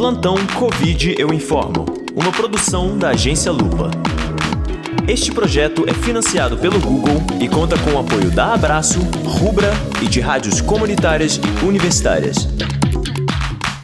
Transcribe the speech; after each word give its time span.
Plantão 0.00 0.34
Covid 0.58 1.14
Eu 1.18 1.30
Informo, 1.30 1.84
uma 2.16 2.32
produção 2.32 2.96
da 2.96 3.10
agência 3.10 3.52
Lupa. 3.52 3.90
Este 5.06 5.30
projeto 5.30 5.84
é 5.86 5.92
financiado 5.92 6.56
pelo 6.56 6.80
Google 6.80 7.16
e 7.38 7.46
conta 7.46 7.76
com 7.80 7.90
o 7.90 7.98
apoio 7.98 8.30
da 8.30 8.54
Abraço, 8.54 8.98
Rubra 9.26 9.70
e 10.02 10.08
de 10.08 10.18
rádios 10.18 10.62
comunitárias 10.62 11.36
e 11.36 11.66
universitárias. 11.66 12.48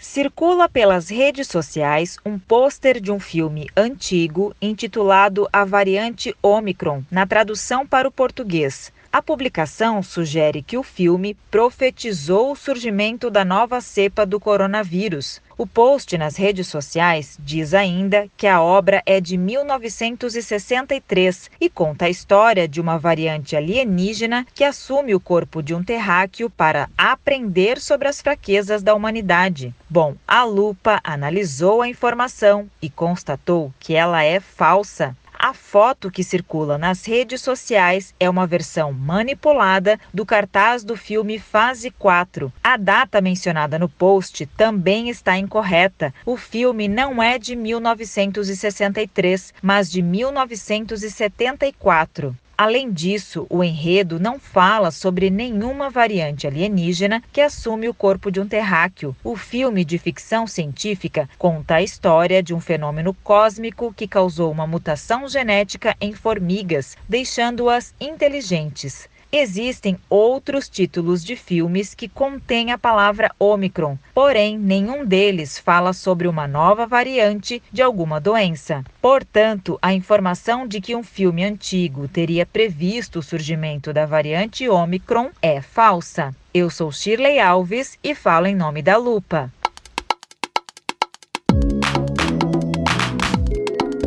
Circula 0.00 0.70
pelas 0.70 1.10
redes 1.10 1.48
sociais 1.48 2.16
um 2.24 2.38
pôster 2.38 2.98
de 2.98 3.12
um 3.12 3.20
filme 3.20 3.68
antigo 3.76 4.56
intitulado 4.62 5.46
A 5.52 5.66
Variante 5.66 6.34
Omicron, 6.42 7.02
na 7.10 7.26
tradução 7.26 7.86
para 7.86 8.08
o 8.08 8.10
português. 8.10 8.90
A 9.16 9.22
publicação 9.22 10.02
sugere 10.02 10.60
que 10.60 10.76
o 10.76 10.82
filme 10.82 11.34
profetizou 11.50 12.52
o 12.52 12.54
surgimento 12.54 13.30
da 13.30 13.46
nova 13.46 13.80
cepa 13.80 14.26
do 14.26 14.38
coronavírus. 14.38 15.40
O 15.56 15.66
post 15.66 16.18
nas 16.18 16.36
redes 16.36 16.68
sociais 16.68 17.38
diz 17.40 17.72
ainda 17.72 18.28
que 18.36 18.46
a 18.46 18.60
obra 18.60 19.02
é 19.06 19.18
de 19.18 19.38
1963 19.38 21.50
e 21.58 21.70
conta 21.70 22.04
a 22.04 22.10
história 22.10 22.68
de 22.68 22.78
uma 22.78 22.98
variante 22.98 23.56
alienígena 23.56 24.46
que 24.54 24.62
assume 24.62 25.14
o 25.14 25.20
corpo 25.20 25.62
de 25.62 25.74
um 25.74 25.82
terráqueo 25.82 26.50
para 26.50 26.90
aprender 26.98 27.80
sobre 27.80 28.08
as 28.08 28.20
fraquezas 28.20 28.82
da 28.82 28.94
humanidade. 28.94 29.74
Bom, 29.88 30.14
a 30.28 30.44
lupa 30.44 31.00
analisou 31.02 31.80
a 31.80 31.88
informação 31.88 32.68
e 32.82 32.90
constatou 32.90 33.72
que 33.80 33.94
ela 33.94 34.22
é 34.22 34.40
falsa. 34.40 35.16
A 35.48 35.54
foto 35.54 36.10
que 36.10 36.24
circula 36.24 36.76
nas 36.76 37.06
redes 37.06 37.40
sociais 37.40 38.12
é 38.18 38.28
uma 38.28 38.48
versão 38.48 38.92
manipulada 38.92 39.96
do 40.12 40.26
cartaz 40.26 40.82
do 40.82 40.96
filme 40.96 41.38
Fase 41.38 41.88
4. 41.92 42.52
A 42.64 42.76
data 42.76 43.20
mencionada 43.20 43.78
no 43.78 43.88
post 43.88 44.44
também 44.56 45.08
está 45.08 45.38
incorreta. 45.38 46.12
O 46.24 46.36
filme 46.36 46.88
não 46.88 47.22
é 47.22 47.38
de 47.38 47.54
1963, 47.54 49.54
mas 49.62 49.88
de 49.88 50.02
1974. 50.02 52.36
Além 52.58 52.90
disso, 52.90 53.46
o 53.50 53.62
enredo 53.62 54.18
não 54.18 54.40
fala 54.40 54.90
sobre 54.90 55.28
nenhuma 55.28 55.90
variante 55.90 56.46
alienígena 56.46 57.22
que 57.30 57.42
assume 57.42 57.86
o 57.86 57.92
corpo 57.92 58.30
de 58.30 58.40
um 58.40 58.48
terráqueo. 58.48 59.14
O 59.22 59.36
filme 59.36 59.84
de 59.84 59.98
ficção 59.98 60.46
científica 60.46 61.28
conta 61.36 61.74
a 61.74 61.82
história 61.82 62.42
de 62.42 62.54
um 62.54 62.60
fenômeno 62.60 63.12
cósmico 63.22 63.92
que 63.92 64.08
causou 64.08 64.50
uma 64.50 64.66
mutação 64.66 65.28
genética 65.28 65.94
em 66.00 66.14
formigas, 66.14 66.96
deixando-as 67.06 67.94
inteligentes. 68.00 69.06
Existem 69.32 69.98
outros 70.08 70.68
títulos 70.68 71.24
de 71.24 71.36
filmes 71.36 71.94
que 71.94 72.08
contêm 72.08 72.72
a 72.72 72.78
palavra 72.78 73.30
Omicron, 73.38 73.98
porém 74.14 74.58
nenhum 74.58 75.04
deles 75.04 75.58
fala 75.58 75.92
sobre 75.92 76.28
uma 76.28 76.46
nova 76.46 76.86
variante 76.86 77.62
de 77.72 77.82
alguma 77.82 78.20
doença. 78.20 78.84
Portanto, 79.02 79.78
a 79.82 79.92
informação 79.92 80.66
de 80.66 80.80
que 80.80 80.94
um 80.94 81.02
filme 81.02 81.44
antigo 81.44 82.08
teria 82.08 82.46
previsto 82.46 83.18
o 83.18 83.22
surgimento 83.22 83.92
da 83.92 84.06
variante 84.06 84.68
Omicron 84.68 85.30
é 85.42 85.60
falsa. 85.60 86.34
Eu 86.54 86.70
sou 86.70 86.90
Shirley 86.90 87.38
Alves 87.38 87.98
e 88.02 88.14
falo 88.14 88.46
em 88.46 88.54
nome 88.54 88.80
da 88.80 88.96
Lupa. 88.96 89.52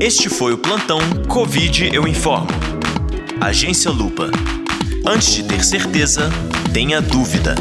Este 0.01 0.29
foi 0.29 0.53
o 0.53 0.57
plantão 0.57 0.99
Covid 1.27 1.93
Eu 1.93 2.07
Informo. 2.07 2.47
Agência 3.41 3.91
Lupa. 3.91 4.31
Antes 5.05 5.33
de 5.33 5.43
ter 5.43 5.63
certeza, 5.63 6.29
tenha 6.73 7.01
dúvida. 7.01 7.55